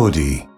[0.00, 0.48] melody.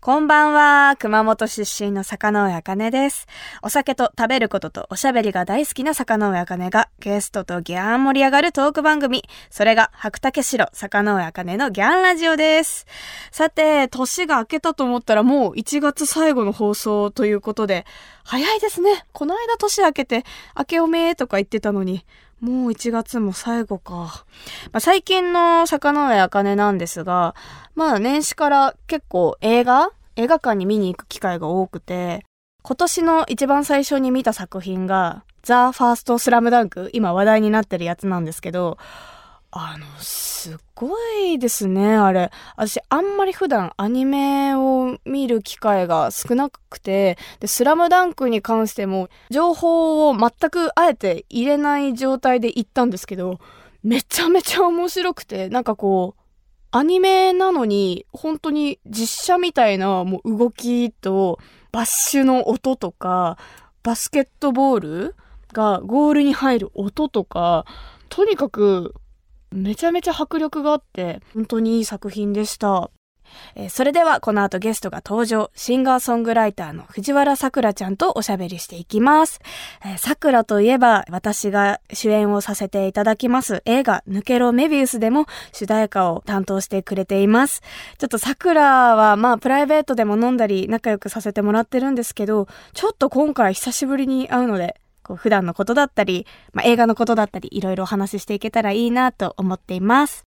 [0.00, 0.94] こんばんは。
[0.98, 3.26] 熊本出身の坂上茜です。
[3.62, 9.24] お酒と食べることとおしゃべりが大好きな坂上茜がゲストとギャン盛り上がるトーク番組。
[9.50, 12.86] それが白竹城坂上茜のギャンラジオです。
[13.32, 17.86] さて、年が明けたと思ったらもう1月最後の放送ということで、
[18.24, 19.06] 早いですね。
[19.12, 20.24] この間年明けて、
[20.56, 22.04] 明けおめえとか言ってたのに、
[22.40, 24.24] もう1月も最後か。
[24.72, 27.34] まあ、最近の坂上茜なんですが、
[27.74, 32.24] まあ年始から結構映画映画館に見に行く機会が多くて、
[32.62, 38.78] 今年の一番最初に見た作品が、ザ・ファースト・スラムダンク、今話題になってるやつなんですけど、
[39.52, 42.30] あの、すっごいですね、あれ。
[42.56, 53.40] 私、あんまり普段アニメを見る機会が少なくて、で、スラムダンクに関しても、情報を全くあえて入れない状態で行ったんですけど、
[53.82, 56.20] めちゃめちゃ面白くて、なんかこう、
[56.70, 61.40] アニメなのに、本当に実写みたいなもう動きと、
[61.72, 63.36] バッシュの音とか、
[63.82, 65.16] バスケットボール
[65.52, 67.64] がゴールに入る音とか、
[68.10, 68.94] とにかく、
[69.50, 72.90] めちゃめちゃ迫力があって、本当にいい作品でした。
[73.54, 79.40] えーそれではこの後ゲストが登場、シンガーソングライターの藤原さくらちゃんとおしゃべりしていきます。
[79.84, 87.62] えーさくらといえば、私が主演をさせていただきます映画、抜けろメビウスでも主題歌を担当してくれています。
[87.98, 100.24] ちょっとさくらは、まあ、プライベートでも飲んだり仲良くさせてもらってるんですけど、ちょっと今回久しぶりに会うので、こう普段のことだったり、まあ、映画のことだったり、いろいろお話ししていけたらいいなと思っています。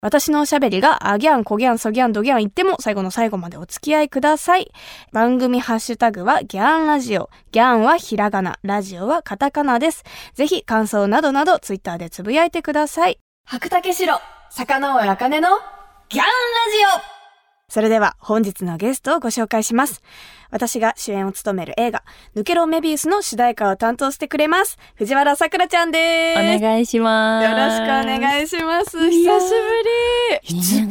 [0.00, 4.72] 私のおしゃべりが、あギャン、コギャン、ソギャン、ドギャン言っても、最後の最後までお付き合いください。
[5.12, 7.28] 番組ハッシュタグは、ギャンラジオ。
[7.52, 10.02] ギャンはひらがな、ラジオはカタカナです。
[10.34, 13.18] ぜひ、感想などなど、ツイッターでつぶやいてください。
[13.46, 14.18] 白竹城、
[14.50, 15.48] 坂上茜の、
[16.08, 16.28] ギャンラ
[16.98, 20.02] ジオそれでは、本日のゲストをご紹介します。
[20.52, 22.04] 私が主演を務める映画、
[22.36, 24.78] 抜けろメビウスの主題歌を担当してくれます。
[24.96, 26.62] 藤原さくらちゃんでおす。
[26.62, 27.48] 願いします。
[27.48, 29.10] よろしくお願いします。
[29.10, 30.58] 久しぶり。
[30.58, 30.81] いつ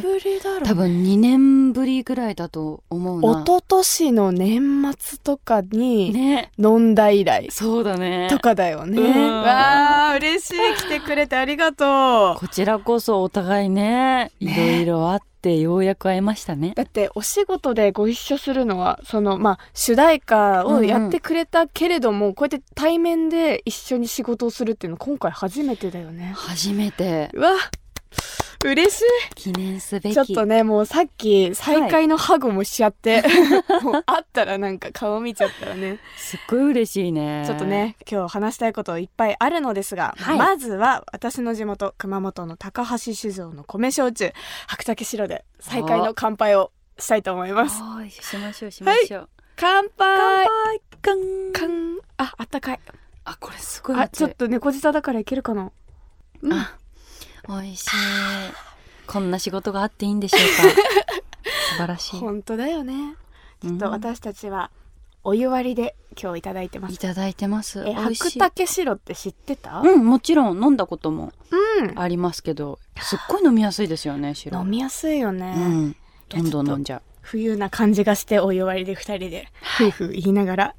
[0.52, 3.42] ろう多分2年ぶりぐらいだと思うな。
[3.42, 6.50] 一昨年の年末とかにね。
[6.58, 8.28] 飲んだ以来そうだね。
[8.30, 9.00] とかだよね。
[9.00, 10.54] うんわあ、嬉しい。
[10.76, 12.40] 来てくれてありがとう。
[12.40, 16.72] こちらこそお互いね、いろいろあってようやく会えましたね。
[16.76, 26.32] だってお仕事でご一緒するのはそのまあ主題歌をやってくれたけれども、こうやって対面で一緒に仕事をするっていうの今回初めてだよね。
[26.36, 27.52] 初めてうわ
[28.64, 29.02] 嬉し
[29.34, 30.14] 記念すべいき。
[30.14, 33.22] ちょっとねもうさっき再会のハグもしちゃって、
[33.82, 35.98] もう会ったらなんか顔見ちゃったらね。
[36.16, 37.44] すっごい嬉しいね。
[37.46, 37.64] ちょっと。
[37.64, 40.38] ね今日話したいこといっぱいあるのですが、はい。
[40.38, 44.32] まずは私の地元熊本の高橋酒造の米焼酎
[44.66, 47.82] 白竹白で再会の乾杯をしたいと思います。
[47.82, 49.28] はい、しましょうしましょう。
[49.56, 50.46] 乾杯。
[51.02, 51.52] 乾杯。
[51.52, 52.80] かんああったかい。
[53.24, 55.70] あ、これすごいあちょっと猫舌だからいけるかな。
[56.42, 56.52] うん。
[56.52, 56.76] あ、
[57.48, 57.90] 美味しい。
[59.06, 60.62] こんな仕事があっていいんでしょうか？
[61.72, 62.20] 素晴らしい。
[62.20, 62.94] 本当だよね
[63.62, 64.70] ちょっうんと私たちは
[65.24, 67.84] お湯割りで今日いただいてますいただいてます。
[67.86, 67.94] え。
[67.94, 69.80] 白竹白って知ってた？
[69.80, 74.60] うん、もちろん飲んだこともうんありますけど、すっごい飲みやすいですよね、白。
[74.60, 75.96] 飲みやすいよね、うん。
[76.28, 77.02] どんどん飲んじゃう。
[77.20, 79.48] 冬な感じがしてお湯割りで二人で
[79.80, 80.74] 夫婦言いながら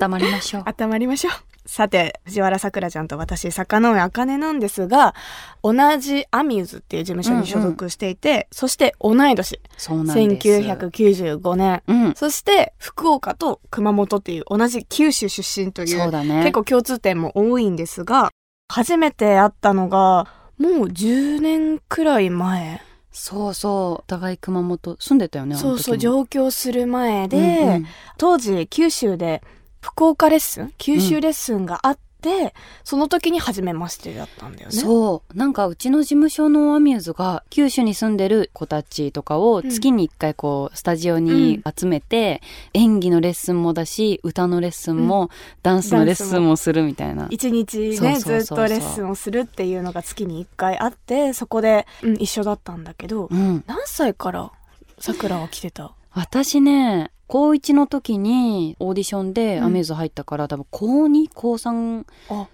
[0.00, 0.64] 温まりましょう。
[0.64, 1.32] 温まりましょう。
[1.64, 5.14] さて、藤原さくらちゃんと私、坂上茜なんですが、
[5.62, 10.48] 同じアミューズっていう事務所に所属していて、そして同い年、そうなんです。
[10.48, 12.14] 1995年、うん。
[12.14, 16.40] そして福岡と熊本っていう同じ九州出身という、そうだね。
[16.42, 18.30] 結構共通点も多いんですが、
[18.68, 20.26] 初めて会ったのが、
[20.58, 22.80] もう10年くらい前。
[23.12, 23.72] そうそう。
[24.00, 25.56] お互い熊本住んでたよね。
[25.56, 27.86] そうそう、上京する前で、うんうん
[28.18, 29.42] 当時九州で
[29.82, 30.72] 福岡レッスン？
[30.78, 32.54] 九州レッスンがあって、
[32.84, 34.72] その時に初めましてだったんだよね。
[34.72, 35.36] そう。
[35.36, 42.40] なんかうちの事務所のアミューズが九州に住んでる子たちとかを月に一回こうスタジオに集めて、
[42.74, 45.30] 演技のレッスンもだし、歌のレッスンも、
[45.64, 47.26] ダンスのレッスンもするみたいな。
[47.28, 53.64] 一日ねずっとレッスンをするっていうのが月に1回あってそこで、うん、一緒だったんだけど、うん。
[53.66, 54.52] 何歳から
[55.00, 55.92] さくらは来てた？
[56.12, 62.48] 私ね、高1の時にオーディションでアミューズ入ったから、多分高2、高3、あっ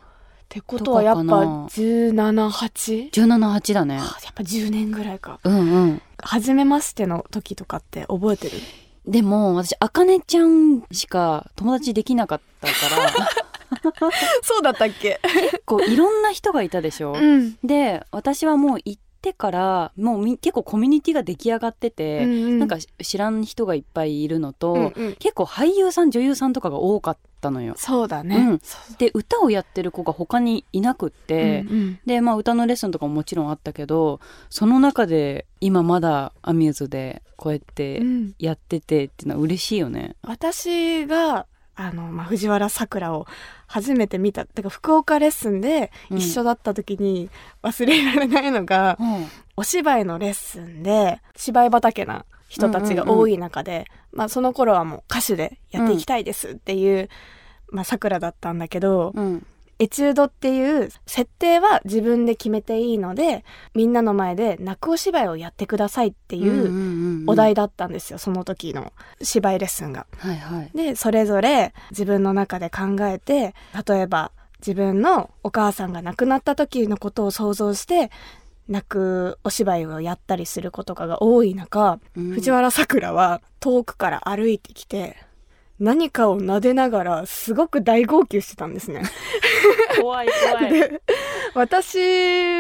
[0.49, 1.67] てことはやっぱとかかな。
[1.67, 3.97] 178 17、8だね。
[3.97, 5.41] あやっぱ10年ぐらいか。
[5.43, 6.03] うんうん。
[6.23, 8.53] 初めましての時とかって覚えてる？
[9.05, 12.73] でも、私、あかねちゃんしか友達できなかったか
[13.91, 13.91] ら、
[14.43, 15.19] そうだったっけ？
[15.51, 17.59] 結構いろんな人がいたでしょ、うん。
[17.65, 27.75] で、私はもう行っってからもうみ結構コミュニティが出来上がってて、なんか知らん人がいっぱいいるのと、うんうん結構俳優さん女優さんとかが多かったのよ。
[27.77, 28.37] そうだね。
[28.37, 28.61] うん
[28.99, 34.21] で歌をやってる子が他にいなくって、うんうんでまあ歌のレッスンとかももちろんあったけど
[34.51, 40.15] その中で今まだアミューズでこうやってうんやっててっていうのは嬉しいよね。
[40.23, 41.47] 私が
[41.81, 43.27] あの、まあ、藤原さくらを
[43.69, 46.19] 初めて見たてか福岡レッスンでうん。
[46.19, 47.31] 一緒だった時に
[47.63, 49.27] 忘れられないのが、うん。
[49.57, 57.09] お芝居のレッスンで芝居畑な人たちが多い中で、まあ、その頃はもう歌手でやっていきたいですっていう、
[57.71, 59.47] まあ、さくらだったんだけど、うん
[59.79, 63.45] エチュードっていう設定は自分で決めていいので
[63.75, 68.93] みんなの前で泣くお芝居をやってくださいっていうお題だったんですよ、その時の
[69.23, 70.07] 芝居レッスンが。
[70.19, 70.71] はいはい。
[70.75, 73.55] でそれぞれ自分の中で考えて
[73.87, 78.11] 例えば自分のお母さんが亡くなった時のことを想像して
[78.69, 85.17] 泣くお芝居をやったりすることが多い中、うん藤原さくらは遠くから歩いてきて
[85.81, 89.03] 何かを撫でながらすごく大号泣してたんですね。
[90.01, 90.73] 怖い怖い。
[90.73, 91.03] で
[91.55, 91.99] 私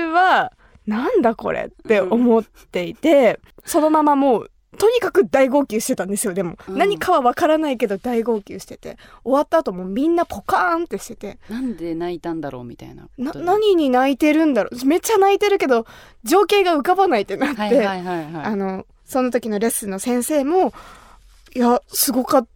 [0.06, 0.52] は
[0.86, 13.08] なんだこれって思っていて、そのままもうとにかく大号泣してたんですよでも、うん何かはわからないけど大号泣してて終わった後もうみんなポカーンってしててなんで泣いたんだろうみたいな。
[13.18, 15.86] 何に泣いてるんだろうめっちゃ泣いてるけど
[16.22, 17.86] 情景が浮かばないってなって。
[17.86, 20.72] あのその時のレッスンの先生も
[21.56, 22.48] 「いやすごかった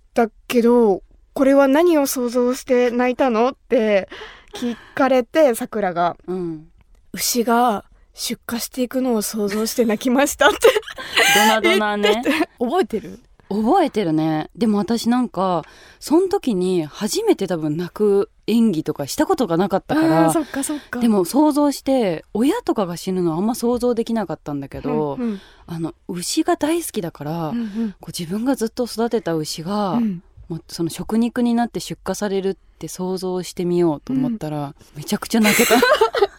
[0.49, 1.03] けど
[1.35, 4.09] これは何を想像して泣いたの?」って
[4.55, 6.69] 聞かれてさくらがうん。
[7.15, 10.59] 「牛が出荷していくのを想像して泣きました」って
[11.35, 12.23] ドナドナね。
[12.59, 13.19] 覚えてる？
[13.53, 14.51] 覚えてるね。
[14.57, 15.65] でも私なんか、
[16.01, 21.01] その時に初めて多分泣く演技とかしたことがなかったから、あーそっかそっか。
[21.01, 25.41] でも想像して、親とかが死ぬのあんま想像できなかったんだけど、うんうん。
[25.67, 27.95] あの、牛が大好きだから、うんうん。
[28.01, 30.23] こう自分がずっと育てた牛が、うん。
[30.49, 35.77] もうその食肉になって出荷されるって想像してみようと思ったら、めちゃくちゃ泣けた。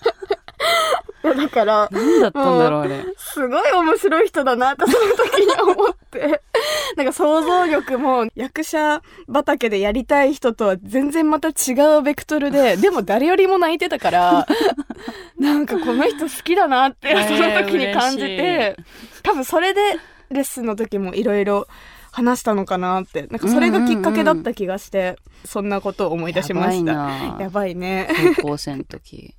[1.24, 3.04] だから何だったんだろうあれ。
[3.18, 6.42] すごい面白い人だなってその時に思って。
[6.98, 14.48] なんか想像力も役者畑でやりたい人とは全然また違うベクトルで、 でも誰よりも泣いてたから、
[15.40, 18.78] なんかこの人好きだなってえーその時に感じて、
[19.24, 19.82] 多分それで
[20.30, 21.68] レッスンの時もいろいろ
[22.12, 26.92] 話したのかなって、なんかそれがきっかけだった気がして、そんなことを思い出しました。
[26.92, 28.08] やばいなやばいね。
[28.38, 29.34] 高校生の時。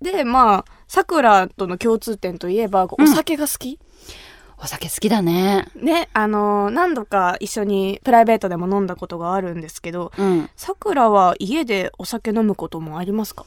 [0.00, 3.78] で、まあ、さくらとの共通点といえば、お酒が好き、
[4.58, 5.66] お酒好きだね。
[5.74, 10.48] ね、あのー何度か一緒にプライベートでも飲んだことがあるんですけど、うん。
[10.56, 13.44] さくらは家でお酒飲むこともありますか？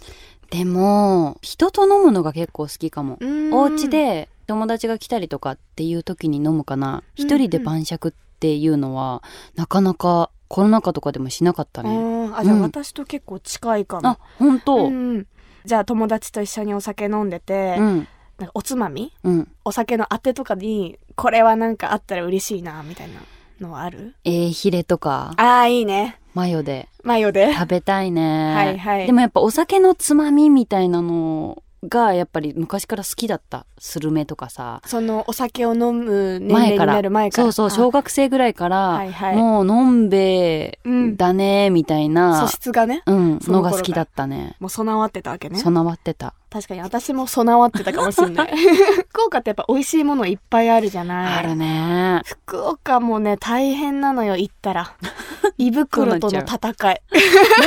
[0.51, 3.17] でも、人と飲むのが結構好きかも。
[3.51, 7.03] おお家、で友達が来たりとかっていう時に飲むかな。
[7.17, 9.23] うん一人で晩酌っていうのは、
[9.55, 11.89] なかなかコロナ禍とかでもしなかったあね。
[11.89, 14.07] ーあ、じゃあうん私と結構近いかも。
[14.07, 15.27] あ、本当ううん。
[15.67, 18.07] んじゃあ友達と一緒にお酒飲んでて、うん。
[18.37, 19.11] なんかおつまみ？
[19.23, 19.51] うん。
[19.65, 23.19] お酒のあてとかに、これはなんかあったら嬉しいな、みたいな
[23.59, 24.15] のはある？
[24.23, 26.19] えー、ヒレとか、ああ、いいね。
[26.33, 27.51] マヨでマヨで。
[27.53, 28.53] 食べたいね。
[28.53, 33.65] はいはいでもやっぱお酒のつまみみたいなのがやっぱり昔から好きだった。
[33.77, 34.81] スルメとかさ。
[34.85, 36.93] そのお酒を飲む年齢に前から。
[36.93, 37.43] なる前から。
[37.43, 44.55] そうそう、小学生ぐらいから、はいはいもうのんべうんだね、みたいあな素、質がね、うん、のが好きだったね。
[44.59, 45.59] もう備わってたわけね。
[45.59, 46.33] 備わってた。
[46.49, 48.51] 確かに私も備わってたかもしれない。
[49.09, 52.21] 福岡ってやっぱ美味しいものいっぱいあるじゃないあるね。
[52.25, 54.93] 福岡もね、大変なのよ、行ったら。
[55.57, 57.01] 胃袋との戦い。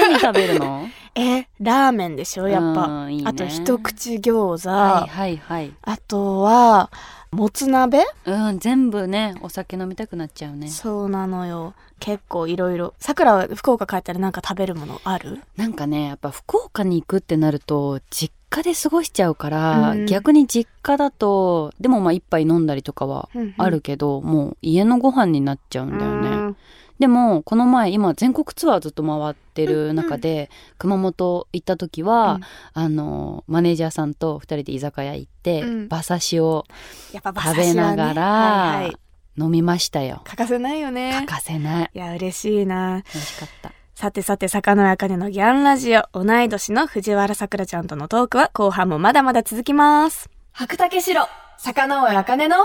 [0.00, 0.88] 何食べるの？
[1.14, 3.06] え、ラーメンでしょ、やっぱ。
[3.06, 4.68] ねあと一口餃子。
[4.70, 5.72] はいはいはい。
[5.82, 6.90] あとは、
[7.32, 10.68] もつ鍋、うん、全部ね、お酒飲みたくなっちゃうね。
[10.68, 11.74] そうなのよ。
[11.98, 12.94] 結構いろいろ。
[12.98, 15.40] さくらは福岡帰ったらなんか食べるものある？
[15.56, 26.28] なんかね、やっぱ福岡に行くってなると、実家で過ごしちゃうから、うん逆に実家だと、でもまあ一杯飲んだりとかはあるけど、もう家のご飯になっちゃうんだよね。
[26.28, 26.56] うん
[26.98, 32.42] でも、この前、今、全国ツアーずっと回ってる中で、熊本行った時は、うん
[32.74, 36.66] あの、マネージャーさんと二人で居酒屋行って、うん馬刺しを
[37.14, 38.96] やっぱ馬食べながら、はいはい
[39.38, 40.20] 飲みましたよ。
[40.24, 41.26] 欠かせないよね欠。
[41.26, 41.90] かせない。
[41.94, 43.02] いや、嬉しいな。
[43.14, 43.72] 美味しかった。
[44.00, 50.30] さてさて、坂野茜のギャンラジオ、同い年の藤原さくらちゃんとのトークは後半もまだまだ続きます。
[50.52, 51.28] 白竹城、
[51.58, 52.56] 坂野茜の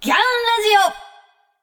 [0.00, 0.20] ギャンラ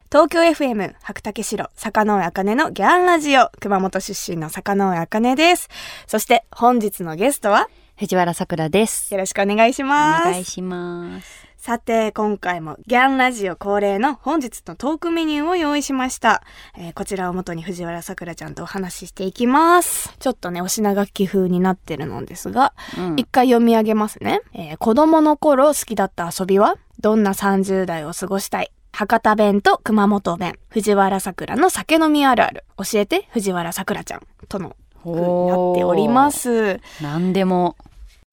[0.10, 5.70] ジオ東京 FM、白竹城、坂野茜のギャンラジオ、熊本出身の坂野茜です。
[6.08, 9.14] そして本日のゲストは、藤原さくらです。
[9.14, 10.24] よろしくお願いしおます。
[10.32, 11.41] 願いします。
[11.62, 16.42] さて、今回もギャンラジオ恒例の本日のトークメニューを用意しました。
[16.76, 20.12] えーこちらを元に藤原さくらちゃんとお話ししていきます。
[20.18, 24.42] ちょっとね、お品書き風になってるのですが、うん一回読み上げますね。
[24.56, 28.72] えー子供の頃好きだった遊びはどんな30代を過ごしたい？
[28.92, 30.56] 博多弁と熊本弁。
[30.70, 32.64] 藤原さくらの酒飲みあるある。
[32.78, 34.22] 教えて、藤原さくらちゃん。
[34.50, 36.80] との風になっております。
[37.04, 37.76] 何でも。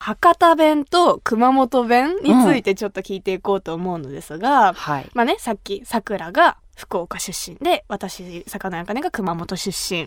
[0.00, 5.10] 博多弁と熊本弁についてちょっと聞いていこうと思うのですが、はい。
[5.12, 10.06] まあね、さっき桜が福岡出身で、私、魚やかねが熊本出身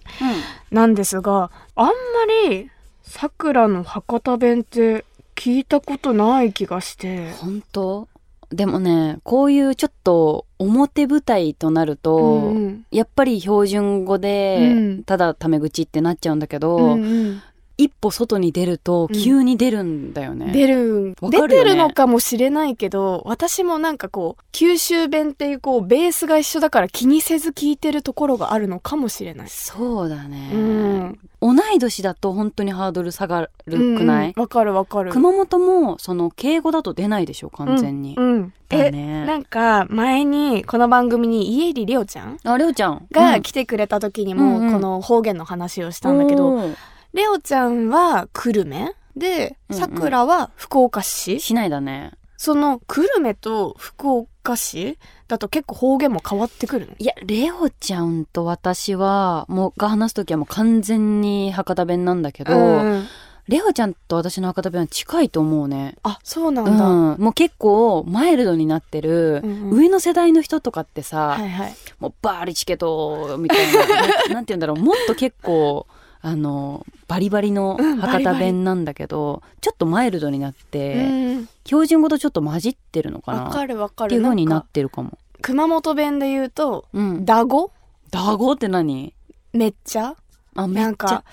[0.72, 1.92] なんですが、あんま
[2.50, 2.70] り
[3.04, 5.04] 桜の博多弁って
[5.36, 7.32] 聞いたことない気がして。
[7.34, 8.08] 本当？
[8.50, 12.86] でもね、こういうちょっと表舞台となると、うんうん。
[12.92, 15.04] やっぱり標準語で、うん。
[15.04, 17.42] ただタメ口ってなっちゃうんだけど、うんうん
[17.82, 19.20] 一歩外に出るとうん。
[19.20, 20.52] 急に出るんだよね。
[20.52, 21.48] 出る、わかるよね。
[21.48, 29.50] 出てるのかもしれないけど、私もなんかこう、九州弁っていうこう、ベースが一緒だから気にせず聞いてるところがあるのかもしれない。
[29.50, 31.20] そうだね、うん。
[31.42, 34.34] 同い年だと本当にハードル下がるくない、うん。
[34.38, 35.12] うんわかるわかる。
[35.12, 38.32] 熊本もその敬語だと出ないでしょ完全に、うん。
[38.32, 38.54] うん。
[38.70, 39.26] え、だね。
[39.26, 43.08] なんか、前に、この番組に家入りょうちゃんありょうちゃん。
[43.12, 44.74] が来てくれた時にも、うんうん。
[44.74, 46.60] この方言の話をしたんだけど、
[47.14, 48.96] レオちゃんは久留米？
[49.16, 52.14] で、さくらは福岡市、しないだね。
[52.38, 56.94] その久留米と福岡市だと結構方言も変わってくるの？
[56.98, 63.08] いやレオちゃんと私はもうが話す時はもう完全に博多弁なんだけど、うん
[63.48, 65.96] レオちゃんと私の博多弁は近いと思うね。
[66.04, 66.88] あ、そうなうんだ。
[66.88, 69.78] ん、もう結構マイルドになってる、うんうん。
[69.80, 71.76] 上の世代の人とかってさ、はいはい。
[72.00, 73.96] もうバーリチケトみたいなな
[74.36, 74.78] なんて言うんだろう。
[74.78, 75.86] もっと結構
[76.24, 81.50] あのバリバリのうんバ博多リバリ弁なんだけど、ちょっとマイルドになって、うん。
[81.66, 83.44] 標準語とちょっと混じってるのかな？
[83.44, 84.10] わかるわかる。
[84.10, 85.18] っていう風になってるかも。
[85.42, 87.26] 熊本弁で言うと、うん。
[87.26, 87.72] ダゴ？
[88.12, 89.14] ダゴって何？
[89.54, 90.16] めっちゃ？
[90.56, 90.84] あ、めっちゃ。
[90.84, 91.24] なんか、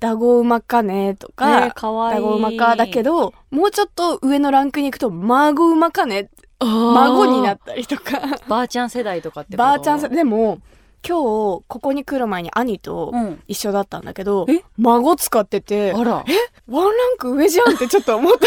[0.00, 2.20] ダゴ馬かねとえかー、かわいい。
[2.20, 8.20] ダゴ馬かだけど、もうちょっと上のランクに行くと、孫馬かね孫孫になったりとか。
[8.48, 9.58] ばあちゃん世代とかってこと？
[9.58, 10.58] ばあちゃんさ、でも、
[11.06, 13.42] 今日、ここに来る前に兄とうん。
[13.48, 14.62] 一緒だったんだけど、え？
[14.78, 16.24] 孫使ってて、あら。
[16.68, 18.46] ワンランク上じゃんってちょっと思った。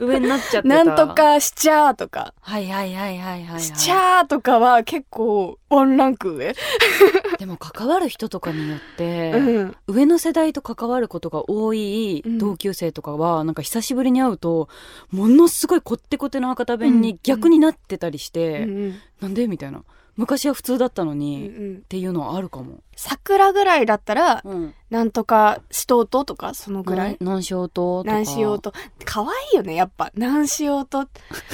[0.00, 0.84] 上になっちゃってた。
[0.84, 1.14] なんと。
[1.14, 3.60] かしちゃーとか、はいはいはいはいはい、はい。
[3.60, 6.54] しちゃーとかは結構ワンランク上。
[7.38, 9.76] でも関わる人とかによって、うん。
[9.86, 14.68] 上の世代と関わることが多いうん同級生とかは、なんか久しぶりに会うと
[15.10, 19.82] ものすごいこってこての博多弁に逆になってたりして、うんなんでみたいな
[20.16, 21.82] 昔は普通だったのうに、っん。
[21.82, 27.16] ていうのはあるかも、桜ぐらいだったら、うん、なんとかしとうととか、そのぐらい？
[27.20, 28.72] 南小ととか何しようと。
[29.04, 30.12] 可愛いよね、やっぱ。
[30.14, 31.08] 何しようと。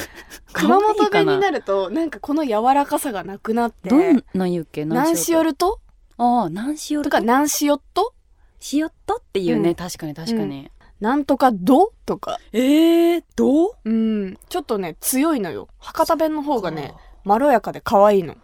[0.53, 3.89] 熊本弁になると、なんかこの柔らかさがなくなって。
[3.89, 4.85] どんな言うっけ？
[4.85, 5.79] 何しよるると？
[6.17, 8.13] ああ南しよるとか、何しよっと？
[8.59, 11.93] しよっとっていうね、うん確かに確かに、なんとかど？
[12.05, 12.37] とか。
[12.53, 13.69] えー、ど？
[13.69, 14.37] ううん。
[14.49, 15.67] ちょっとね、強いのよ。
[15.79, 18.35] 博多弁の方がね、まろやかで可愛いの。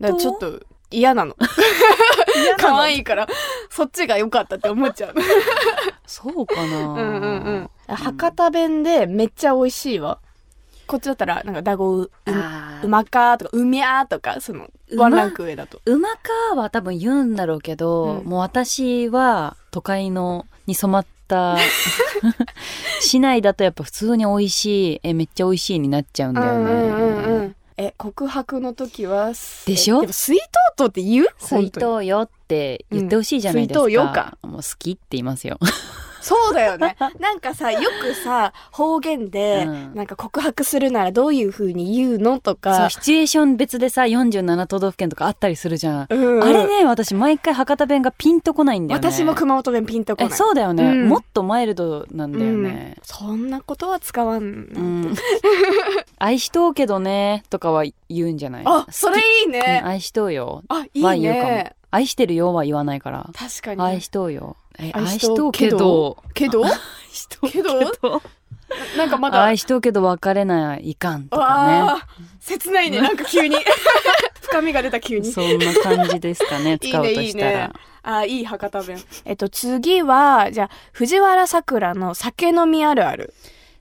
[0.00, 0.60] だからちょっと
[0.90, 1.36] 嫌なの。
[2.58, 3.26] 可愛いから、
[3.70, 5.14] そっちが良かったって思っちゃう。
[6.06, 7.94] そうかなうんうんうん。
[7.94, 10.18] 博多弁でめっちゃ美味しいわ。
[10.86, 12.10] こっちだったら、なんか、だごう、
[12.82, 15.82] うまかーとか、うみゃーとか、その、ワンランク上だと。
[15.84, 21.58] うまかは多分言うんだろうけど、うんもう私は都会のに染まった
[23.00, 27.56] 市内だとやっぱ普通に美味しいえめっちゃ美味しいになっちゃうんだよね、うんうんうんうん。
[27.78, 29.28] え、告白の時は、
[29.64, 29.98] でしょ？
[29.98, 30.42] えでも、水筒
[30.76, 31.26] とって言う？
[31.38, 33.90] 水筒よって言ってほしいじゃないですか、うん。
[33.90, 34.36] 水筒よか。
[34.42, 35.58] もう好きって言いますよ
[36.20, 36.96] そうだよね。
[37.20, 42.90] なんかさ、よくさ、方言で、うんなんか告白するならどういう風に言うのとそうか。
[42.90, 50.32] シチュエーション別でさ47都道府県とかあったりするじゃん、うんうんあれね私毎回博多弁がピンとこないんだよね私も熊本弁ピンとこない。
[50.32, 54.42] えそうだよね、うんもっとマイルドなんだよね、うんそんなことは使わん。
[54.42, 55.14] うん、
[56.18, 58.62] 愛しとうけどねとかは言うんじゃない？
[58.66, 59.82] あ、それいいうんね。
[59.84, 61.74] 愛しとうよあ、いはい言うかもね。
[61.90, 63.82] 愛してるよは言わないから確かに。
[63.82, 66.64] 愛しとうよえ愛しとうけどけどけど？
[66.64, 66.72] 愛
[67.12, 68.22] しとうけど？
[68.96, 69.42] なんかまだ。
[69.44, 72.06] 愛しとうけど別れないかんとかああ、
[72.40, 73.00] 切ないね。
[73.00, 73.56] なんか急に。
[74.42, 75.26] 深みが出た急に。
[75.26, 77.72] ねそんな感じですかね いい使うね、いいとしたらね。
[78.02, 78.98] あーいい博多弁。
[79.24, 83.34] えっと、次は、じゃあ、藤原さくらの酒飲みあるある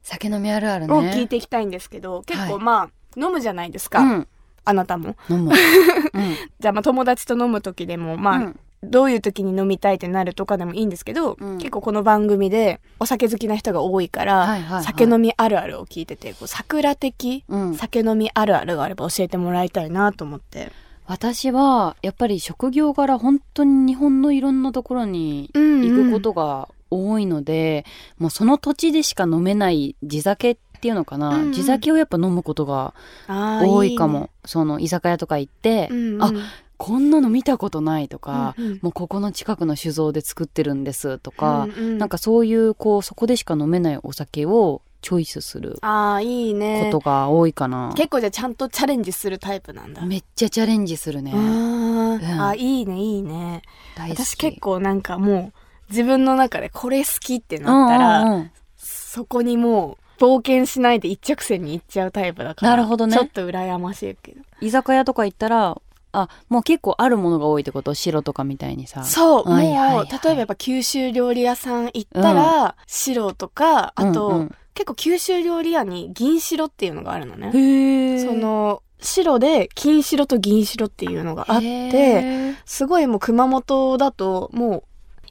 [0.03, 3.99] 酒飲みあるあるを聞いねていきたいんですけど、結はい構まあ、飲むじゃないですか。
[3.99, 4.27] うん
[4.67, 5.15] あなたも。
[5.29, 5.51] 飲む、
[6.13, 6.35] うん。
[6.59, 8.59] じゃあ、まあ、友達と飲む時でも、まあ、うん。
[8.83, 11.57] どういう時に飲みたいってなるとかでもいいんですけど、うん。
[11.57, 14.83] 結構この番組でお酒好きな人が多いから、はいはいはい。
[14.83, 17.75] 酒飲みあるあるを聞いててこう桜的うん。
[17.75, 20.71] 酒飲みあるあるがあれば教えてもらいたいなと思って。
[21.07, 27.85] 私はやっぱり職業柄本当に日本のいろんなところに行くことが多いので、
[28.17, 31.53] もうその土地でしか飲めない地酒っていうのかな、うんうん。
[31.53, 32.93] 地酒をやっぱ飲むことが
[33.27, 34.19] 多いかも。
[34.19, 34.29] ね。
[34.45, 36.23] その居酒屋とか行って、うんうん。
[36.23, 36.31] あ
[36.77, 38.79] こんなの見たことないとか、うんうん。
[38.83, 41.97] もうここの近くの酒造で作ってるんですとか、うんうん。
[41.97, 50.03] なんかそういうこうそこでしか飲めないお酒をチョイスするああいいこねとが多いかな、結構じゃあちゃんとチャレンジするタイプなんだ。
[50.03, 51.31] めっちゃチャレンジするね。
[51.33, 52.41] あー、うん。
[52.41, 53.61] あいいねいいね。
[53.97, 58.51] 私結構なんかもう自分の中でこれ好きってなったら、うんうんうん。
[58.77, 63.15] そこにもう冒険しないで一直線に行っちゃうタイプだからなるほどね。
[63.15, 64.41] ちょっと羨ましいけど。
[64.61, 65.79] 居酒屋とか行ったら
[66.13, 67.93] あもう結構あるものが多いってこと？
[67.93, 69.03] 白とかみたいにさ。
[69.03, 74.55] そう、もう例えばやっぱ九州料理屋さん行ったら、白とかあと、うんうん。
[74.73, 78.23] 結構九州料理屋に銀白っていうのがあるのね。
[78.23, 84.83] その白で金白と銀白っていうのがあってすごいもう熊本だともう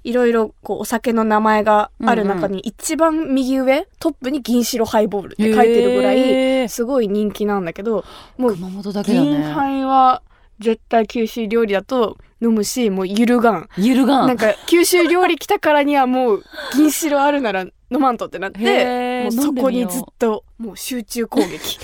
[0.06, 8.04] いろいろこうお酒の名前がある中に一番右上、トップに銀白ハイボールって書いてるぐらいすごい人気なんだけど
[8.38, 10.22] もう熊本だけだ銀ね杯は
[10.60, 13.68] 絶対九州料理だと飲むしもうゆるがん。
[13.76, 14.28] ゆるがん。
[14.28, 16.44] なんか九州料理来たからにはもう
[16.76, 21.78] 銀白あるなら飲まんとってなってもうそこにずっともう集中攻撃。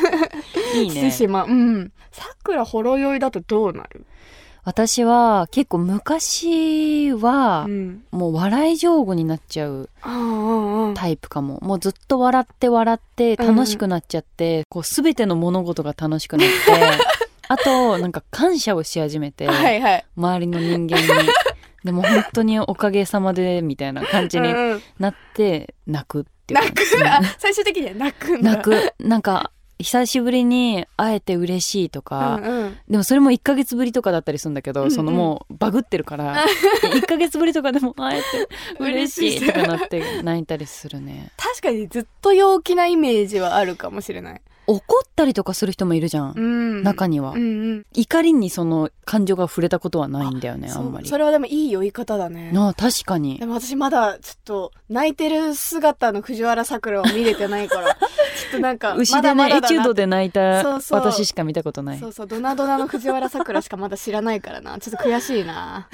[0.76, 0.94] いいね。
[0.94, 1.48] してしまう。
[1.48, 1.92] うん。
[2.10, 4.06] さくらほろ酔いだとどうなる？
[4.62, 8.04] 私は結構昔はうん。
[8.10, 9.88] もう笑い上手になっちゃう。
[10.94, 16.54] タイプかももうずっと笑って笑って楽しくなっちゃって、こう全ての物事が楽しくなって
[17.48, 20.04] あとなんか感謝をし始めて、はいはい。
[20.16, 21.28] 周りの人間に
[21.84, 28.50] でも本当におかげさまでみたいな感じにうんうんなって泣くっていう泣くうんあ最終的には泣くんだ。
[28.52, 29.50] 泣くなんか
[29.82, 32.76] 久しぶりに会えて嬉しいとか、うんうん。
[32.88, 36.36] でもそれも1ヶ月ぶりとかだったりするんだけど、うんうんそのもうバグってるから
[36.82, 44.40] 1ヶ月ぶりとかでも会えて嬉しいとかなって泣いたりするね 確かにずっと陽気なイメージはあるかもしれない。
[44.70, 46.82] 怒ったりとかする人もいるじゃん、うん。
[46.84, 47.86] 中には、うんうん。
[47.92, 52.52] 怒りにその感情が触れたことはないんだよねあんまりそれはでもいい酔い方だね。
[52.54, 64.78] ああ確かにでも私まだちょっと泣いてる姿の藤原さくらを見れてないから、 ちょっとなんか、牛でねエチュードで泣いた私しか見たことないそうそう、ドナドナの藤原さくらしかまだ知らないからな。
[64.78, 65.88] ちょっと悔しいな。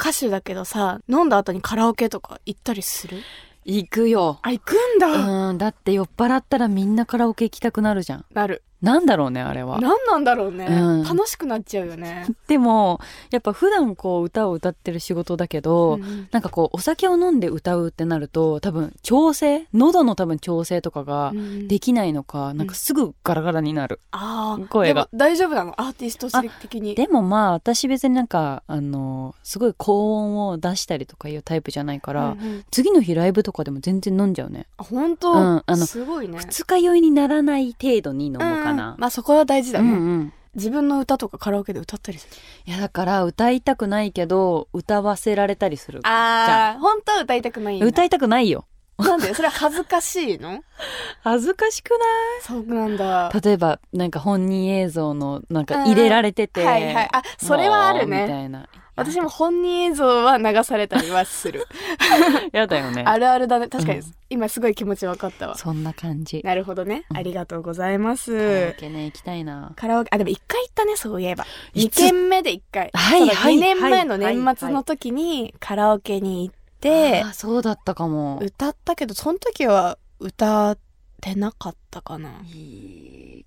[0.00, 3.18] 歌手だけどさ、飲んだ後にカラオケとか行ったりする？
[3.64, 4.38] 行くよ。
[4.42, 8.24] あ、行くんだ、うんだって酔っ払ったらみんなカラオケ行きたくなるじゃん。
[8.32, 8.62] なる。
[8.82, 9.80] なんだろうねあれは。
[9.80, 11.02] 何なんだろうね、うん。
[11.04, 12.26] 楽しくなっちゃうよね。
[12.48, 25.08] でもやっぱ普段こう歌を歌ってる仕事だけど、うんなんかこうお酒を飲んで歌うってなると多分調整喉の多分調整とかがうんできないのか、なんかすぐガラガラになる、ああ、声が。
[25.08, 25.80] でも大丈夫なの？
[25.80, 26.28] アーティスト
[26.60, 26.94] 的に。
[26.94, 32.64] でもまあ私別になんかあのすごい高音を出したりとかいうタイプじゃないから、うんうん。
[32.70, 34.66] 次の日ライブとかでも全然飲んじゃうね。
[34.76, 36.38] あ、本当、うんあのすごいね。
[36.38, 40.32] 二日酔いにならない程度に飲むかうんな、まあそこは大事だね、うんうん。
[40.54, 42.36] 自分の歌とかカラオケで歌ったりする？
[42.66, 46.00] いやだから歌いたくないけど歌わせられたりする。
[46.06, 47.80] ああ、本当は歌いたくない。
[47.80, 48.66] 歌いたくないよ。
[48.98, 50.62] なんでそれは恥ずかしいの？
[51.24, 51.98] 恥ずかしくない？
[52.42, 53.32] そうなんだ。
[53.42, 56.66] 例えばなんか本人映像のなんか入れられてて、うん。
[56.68, 57.08] はいはい。
[57.12, 58.22] あそれはあるね。
[58.22, 61.66] みたいな私も本人映像は流されたりはする。
[62.52, 63.68] やだよねあるあるだね。
[63.68, 65.58] 確かに、うん今すごい気持ち分かったわ。
[65.58, 67.04] そんな感じなるほどね。
[67.14, 68.32] ありがとうございます。
[68.34, 71.44] カラオケね行きたいなカラオケ、あ、でも一回行ったね、そういえば。
[71.74, 71.96] 二いつ？
[72.00, 72.90] 軒目で一回。
[72.94, 80.78] はいはい2年前のはい年末の時にカラオケに行ってあ、ーそうだったかも歌ったけど、その時は歌っ
[81.20, 82.30] てなかったかな。
[82.54, 83.44] いい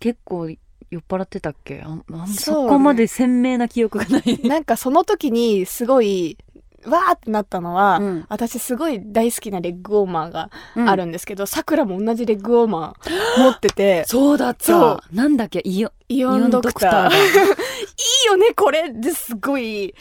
[0.00, 0.48] 結構
[0.94, 1.82] 酔っ払ってたっけ？
[1.84, 4.40] あんあんそこまで鮮明な記憶がない。
[4.46, 6.38] なんかその時にすごい、
[6.86, 8.26] わーってなったのは、うん。
[8.28, 10.88] 私すごい大好きなレッグウォーマーがうん。
[10.88, 14.64] あるんですけど、さくらも同じレッグウォーマー持ってて、 そうだった。
[14.64, 15.16] そう。
[15.16, 15.62] なんだっけ？
[15.64, 17.10] イオイオンドクター。
[17.10, 19.94] いいよね、これですごい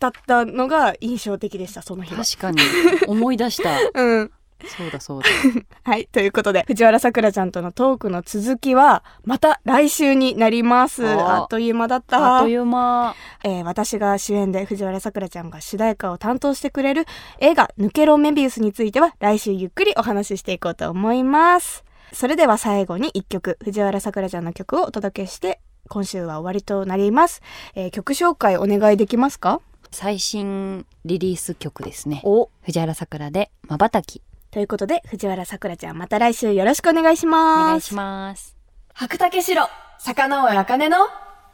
[0.00, 2.24] 語ったのが印象的でした、その日は。
[2.24, 2.58] 確かに。
[3.06, 3.70] 思い出した。
[3.94, 4.30] うん。
[4.66, 5.28] そうだそうだ
[5.84, 6.06] はい。
[6.10, 11.06] ということで、藤原さくらちゃんとのトークの続きは、また来週になります。
[11.06, 12.36] ああっという間だった。
[12.36, 17.06] あっという間えー私が主演で藤原さくらちゃんが主題歌を担当してくれる
[17.38, 21.84] 映画「抜けろメビウス」については来週ゆっくりお話ししていこうと思います。
[22.12, 27.42] それでは最後に一曲、藤原さくらちゃんの曲をお届けして、今週は終わりとなります。
[27.74, 29.60] えー曲紹介お願いできますか？
[29.90, 32.20] 最新リリース曲ですね。
[32.24, 34.22] お藤原さくらで、まばたき。
[34.50, 37.68] ということで、藤原さくらちゃんまた来週よろしくお願いしおます。
[37.68, 38.56] 願いします。
[38.94, 40.96] 白竹城、坂上茜の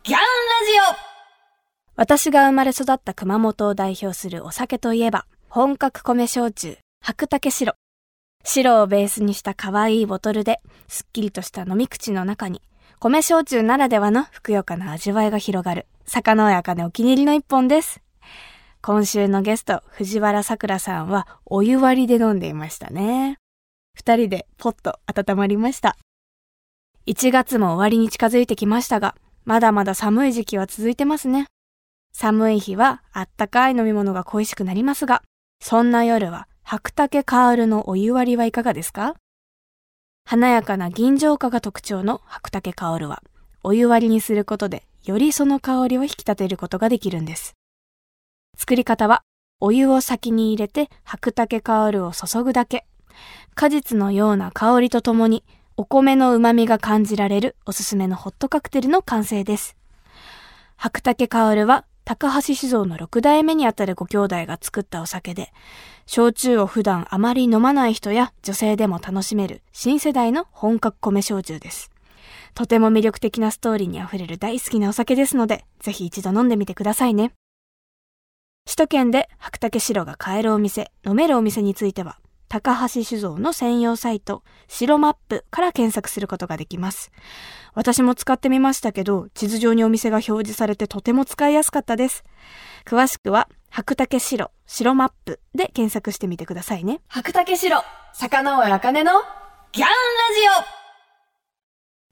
[0.05, 1.15] ギャンラジオ
[1.97, 7.75] 私が生まれ育った熊本を代表するお酒といえば、本格米焼酎、白竹白。
[8.45, 12.63] 白をベースにした可愛いボトルで、すっきりとした飲み口の中に、
[13.01, 18.04] 米焼酎ならではのふくよかな味わいが広がる、坂上茜お気に入りの一本です。
[18.87, 23.39] 今週のゲスト、藤原さくらさんは、お湯割りで飲んでいましたね。
[23.95, 25.97] 二人でポッと温まりました。
[27.07, 29.15] 1月も終わりに近づいてきましたが、
[29.47, 31.47] まだまだ寒い時期は続いてますね。
[32.13, 35.23] 寒い日はあったかい飲み物が恋しくなりますが、
[35.63, 39.15] そんな夜は白竹カールのお湯割りはいかがですか？
[40.27, 43.23] 華やかな銀醸化が特徴の白竹カールは、
[43.63, 47.55] お湯割りにすることでよりその香りを引き立てることができるんです。
[48.57, 49.23] 作り方は、
[49.61, 52.87] お湯を先に入れて白竹カールを注ぐだけ。
[53.55, 55.45] 果実のような香りとともに
[55.77, 59.77] お米の旨味が感じられるおすすめのホットカクテルの完成です。
[60.77, 65.53] 白竹薫は高橋酒造の6代目にあたるご兄弟が作ったお酒で、
[66.07, 71.91] 焼酎を普段あまり飲まない人や女性でも楽しめる新世代の本格米焼酎です。
[72.55, 77.33] とても魅力的なストーリーにあふれる大好きなお酒ですので、ぜひ一度飲んでみてくださいね。
[78.67, 87.13] 首都圏で白竹白が買えるお店、飲めるお店については、高橋酒造の専用サイト、白マップから検索することができます。
[87.75, 92.25] 私も使ってみましたけど、地図上にお店が表示されてとても使いやすかったです。
[92.87, 97.01] 詳しくは、白竹白、白マップで検索してみてくださいね。
[97.09, 97.83] 白竹白、
[98.15, 99.13] 坂上茜の
[99.73, 99.93] ギャンラ
[100.63, 100.84] ジオ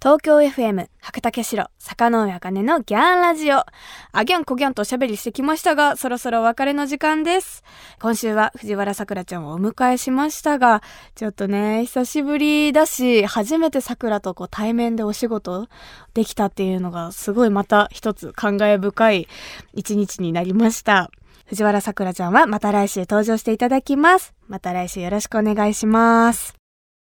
[0.03, 3.65] 東京 FM 白竹城坂上茜のギャンラジオ。
[4.11, 7.63] あギャンコギャンとおしゃべりしてきましたがそろそろお別れの時間です。
[8.01, 10.83] 今週は藤原さくらちゃんをお迎えしましたが
[11.15, 15.69] ちょっとね久しぶりだし初めてさくらとこう対面でお仕事
[16.15, 19.29] できたっていうのがすごいまた一つ感慨深い
[19.73, 21.13] 一日になりました。
[21.47, 24.35] 藤原さくらちゃんはまた来週登場していただきます。
[24.49, 26.57] また来週よろしくお願いします。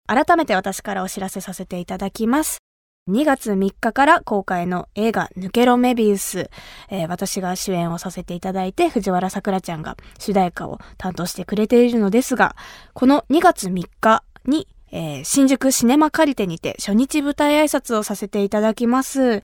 [0.06, 2.62] 改めて私からお知らせさせていただきます。
[3.08, 6.50] 2月3日から公開の映画抜けろメビウス、
[6.90, 12.56] えー私が主演をさせていただいて藤原さくらちゃんが主題歌を担当してくれているのですが、
[12.94, 19.42] この2月3日に、えー新宿シネマカリテにて初日舞台挨拶をさせていただきます。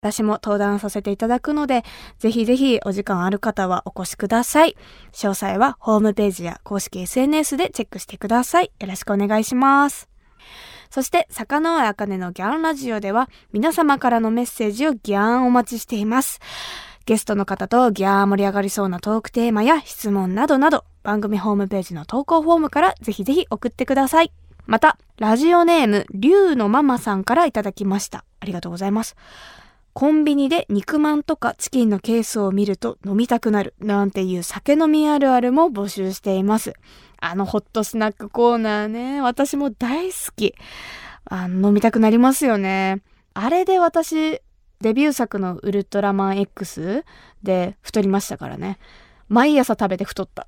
[0.00, 1.82] 私も登壇させていただくので、
[2.18, 4.76] ぜひぜひお時間ある方はお越しください。
[5.12, 8.70] 詳細はホームページや公式 SNS でチェックしてください。
[8.78, 10.08] よろしくお願いします。
[10.94, 16.38] そして、坂上茜のギャンラジオでは、皆様からのメッセージをギャンお待ちしています。
[17.04, 24.30] ゲストの方とギャー盛り上がりそうなトークテーマや質問などなど、番組ホームページの投稿フォームからぜひぜひ送ってください。
[24.66, 28.24] また、ラジオネーム、りゅうのママさんからいただきました。
[28.38, 29.16] ありがとうございます。
[29.94, 36.74] コンビニで肉まんとかチキンのケースを見ると飲みたくなるなんていう酒飲みあるあるも募集しています。
[37.24, 40.54] あのホットスナックコーナーね、私も大好き。
[41.24, 43.02] あ飲みたくなりますよね。
[43.32, 44.42] あれで私、
[44.82, 47.02] デビュー作のウルトラマン X
[47.42, 48.78] で太りましたからね。
[49.30, 50.46] 毎朝食べて太った。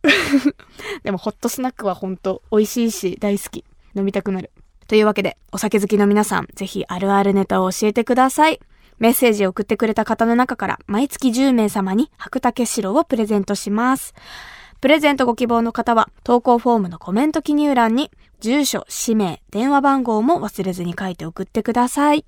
[1.03, 3.65] でもホットスナックはほんと美味しいし大好き。
[3.95, 4.51] 飲みたくなる。
[4.87, 8.61] というわけで、お酒好きの皆さん、ぜひあるあるネタを教えてください。
[8.99, 14.15] メッセージを送ってくれた方の中から、毎月10名様に白竹白をプレゼントします。
[14.81, 18.11] プレゼントご希望の方は、投稿フォームのコメント記入欄に、
[18.41, 22.25] 住所、氏名、電話番号も忘れずに書いて送ってください。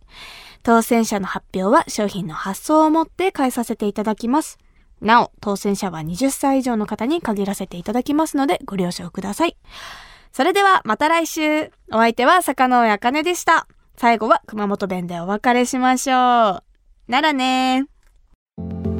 [0.63, 4.59] 当選者の発表は商品の発送をもって返させていただきます。
[5.01, 9.57] なお、当選者は20歳以上の方に限らせていただきますので、ご了承ください。
[10.33, 11.71] それでは、また来週。
[11.91, 13.67] お相手は坂上茜でした。
[13.97, 16.63] 最後は熊本弁でお別れしましょう。
[17.09, 18.99] ならねー。